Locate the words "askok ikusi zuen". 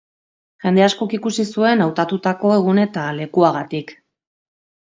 0.85-1.85